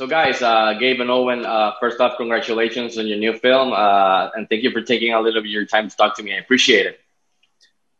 [0.00, 4.30] So, guys, uh, Gabe and Owen, uh, first off, congratulations on your new film, uh,
[4.34, 6.32] and thank you for taking a little bit of your time to talk to me.
[6.32, 7.00] I appreciate it.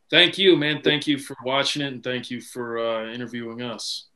[0.09, 0.81] Thank you, man.
[0.81, 4.07] Thank you for watching it, and thank you for uh, interviewing us.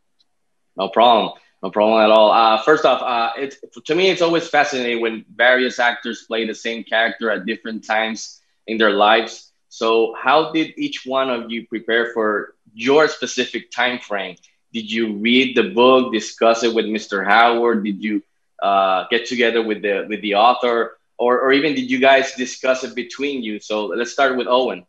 [0.78, 1.34] No problem.
[1.62, 2.32] No problem at all.
[2.32, 6.54] Uh, first off, uh, it, to me, it's always fascinating when various actors play the
[6.54, 9.52] same character at different times in their lives.
[9.68, 14.36] So, how did each one of you prepare for your specific time frame?
[14.74, 17.24] Did you read the book, discuss it with Mr.
[17.24, 17.84] Howard?
[17.84, 18.22] Did you
[18.60, 22.82] uh, get together with the with the author, or or even did you guys discuss
[22.82, 23.60] it between you?
[23.60, 24.84] So let's start with Owen.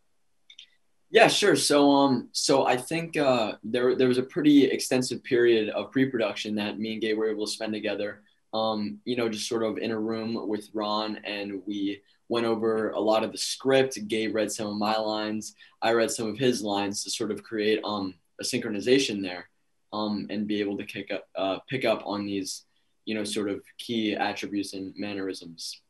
[1.12, 1.56] Yeah, sure.
[1.56, 6.56] So um, so I think uh, there there was a pretty extensive period of pre-production
[6.56, 8.24] that me and Gabe were able to spend together.
[8.56, 12.90] Um, you know, just sort of in a room with Ron, and we went over
[12.90, 14.00] a lot of the script.
[14.08, 15.54] Gabe read some of my lines.
[15.80, 19.48] I read some of his lines to sort of create um a synchronization there
[19.94, 22.66] um, and be able to kick up, uh, pick up on these,
[23.06, 25.82] you know, sort of key attributes and mannerisms.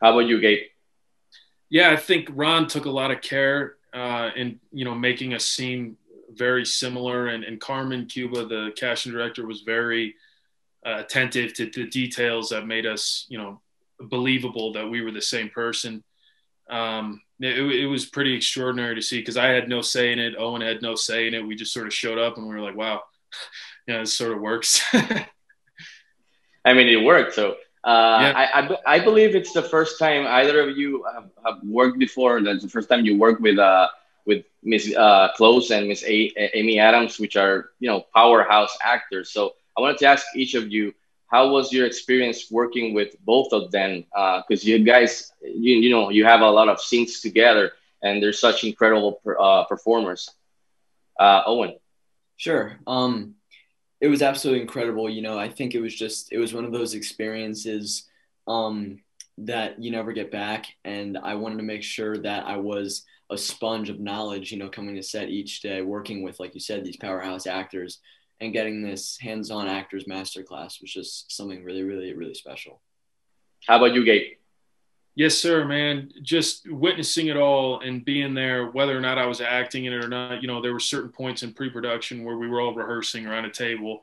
[0.00, 0.64] How about you, Gabe?
[1.70, 5.46] Yeah, I think Ron took a lot of care uh, in, you know, making us
[5.46, 5.96] seem
[6.34, 7.28] very similar.
[7.28, 10.14] And, and Carmen Cuba, the casting director, was very
[10.84, 13.60] uh, attentive to the details that made us, you know,
[14.00, 16.02] believable that we were the same person.
[16.68, 20.34] Um, it, it, was pretty extraordinary to see because I had no say in it.
[20.38, 21.46] Owen had no say in it.
[21.46, 23.02] We just sort of showed up and we were like, wow,
[23.86, 24.82] you know, it sort of works.
[26.64, 27.34] I mean, it worked.
[27.34, 28.32] So uh, yeah.
[28.36, 32.40] I, I, I, believe it's the first time either of you have, have, worked before.
[32.40, 33.88] That's the first time you work with uh,
[34.24, 39.32] with Miss uh, Close and Miss a- Amy Adams, which are you know powerhouse actors.
[39.32, 40.94] So I wanted to ask each of you,
[41.32, 44.04] how was your experience working with both of them?
[44.12, 48.22] Because uh, you guys, you, you know, you have a lot of scenes together, and
[48.22, 50.30] they're such incredible per, uh, performers.
[51.18, 51.78] Uh, Owen.
[52.36, 52.78] Sure.
[52.86, 53.36] Um,
[54.00, 55.08] it was absolutely incredible.
[55.08, 58.08] You know, I think it was just it was one of those experiences
[58.46, 58.98] um,
[59.38, 63.38] that you never get back, and I wanted to make sure that I was a
[63.38, 64.52] sponge of knowledge.
[64.52, 68.00] You know, coming to set each day, working with, like you said, these powerhouse actors,
[68.40, 72.80] and getting this hands-on actors masterclass was just something really, really, really special.
[73.66, 74.32] How about you, Gabe?
[75.14, 76.10] Yes, sir, man.
[76.22, 80.02] Just witnessing it all and being there, whether or not I was acting in it
[80.02, 83.26] or not, you know, there were certain points in pre-production where we were all rehearsing
[83.26, 84.00] around a table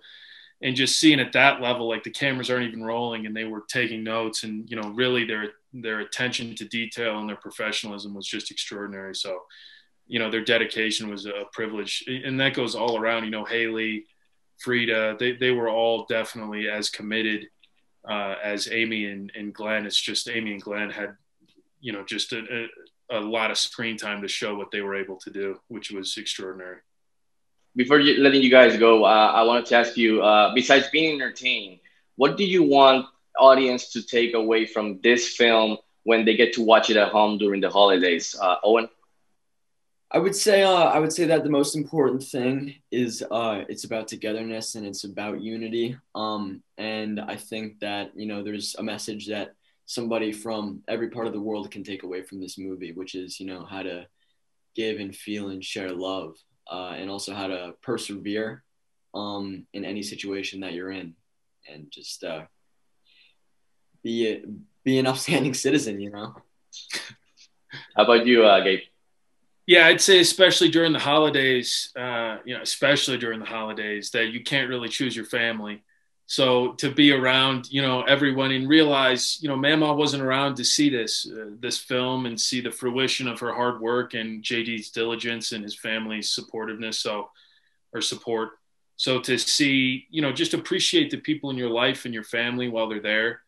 [0.62, 3.63] and just seeing at that level, like the cameras aren't even rolling and they were
[3.68, 8.28] taking notes and, you know, really their, their attention to detail and their professionalism was
[8.28, 9.16] just extraordinary.
[9.16, 9.44] So,
[10.06, 14.06] you know, their dedication was a privilege and that goes all around, you know, Haley,
[14.63, 17.47] Freida, they, they were all definitely as committed
[18.07, 19.85] uh, as Amy and, and Glenn.
[19.85, 21.15] It's just Amy and Glenn had,
[21.79, 22.67] you know, just a,
[23.11, 25.91] a, a, lot of screen time to show what they were able to do, which
[25.91, 26.77] was extraordinary.
[27.75, 31.79] Before letting you guys go, uh, I wanted to ask you, uh, besides being entertained,
[32.15, 33.05] what do you want
[33.39, 37.37] audience to take away from this film when they get to watch it at home
[37.37, 38.35] during the holidays?
[38.39, 38.89] Uh, Owen?
[40.11, 43.83] I would say uh, I would say that the most important thing is uh, it's
[43.83, 45.97] about togetherness and it's about unity.
[46.15, 49.53] Um, and I think that you know there's a message that
[49.85, 53.39] somebody from every part of the world can take away from this movie, which is
[53.39, 54.07] you know how to
[54.75, 56.37] give and feel and share love,
[56.71, 58.63] uh, and also how to persevere
[59.13, 61.13] um, in any situation that you're in,
[61.71, 62.41] and just uh,
[64.01, 64.43] be
[64.83, 66.01] be an upstanding citizen.
[66.01, 66.35] You know.
[67.95, 68.79] How about you, uh, Gabe?
[69.69, 74.30] Yeah, I'd say especially during the holidays, uh, you know, especially during the holidays, that
[74.34, 75.84] you can't really choose your family.
[76.25, 80.66] So to be around, you know, everyone and realize, you know, Mama wasn't around to
[80.66, 84.90] see this uh, this film and see the fruition of her hard work and JD's
[84.90, 86.96] diligence and his family's supportiveness.
[86.96, 87.30] So,
[87.94, 88.53] or support.
[88.96, 92.69] So to see, you know, just appreciate the people in your life and your family
[92.69, 93.41] while they're there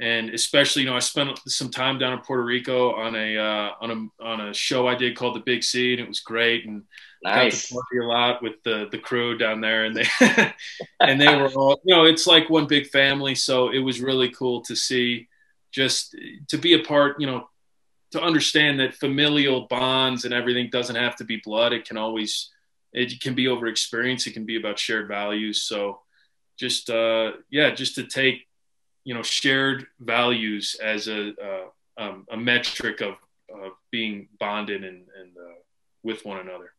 [0.00, 3.70] and especially you know I spent some time down in Puerto Rico on a uh,
[3.80, 6.66] on a on a show I did called The Big C, and it was great
[6.66, 6.84] and
[7.22, 7.52] nice.
[7.52, 10.06] got to party a lot with the the crew down there, and they
[11.00, 14.30] and they were all you know it's like one big family, so it was really
[14.30, 15.28] cool to see
[15.70, 16.16] just
[16.48, 17.48] to be a part, you know,
[18.10, 22.50] to understand that familial bonds and everything doesn't have to be blood; it can always
[22.92, 26.00] it can be over experience, it can be about shared values, so
[26.58, 28.46] just uh yeah just to take
[29.04, 31.66] you know shared values as a uh,
[32.00, 33.14] um, a metric of,
[33.52, 35.54] of being bonded and, and uh,
[36.02, 36.72] with one another.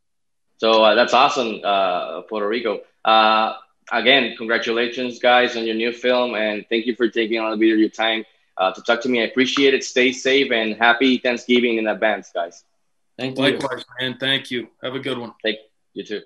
[0.58, 2.82] So uh, that's awesome, uh, Puerto Rico.
[3.04, 3.54] Uh,
[3.92, 7.74] again, congratulations, guys, on your new film, and thank you for taking a little bit
[7.74, 8.26] of your time
[8.58, 9.22] uh, to talk to me.
[9.22, 9.84] I appreciate it.
[9.84, 12.64] Stay safe and happy Thanksgiving in advance, guys.
[13.18, 13.44] Thank you.
[13.44, 14.18] Likewise, man.
[14.20, 14.68] Thank you.
[14.84, 15.34] Have a good one.
[15.44, 15.58] Thank
[15.94, 16.22] you too.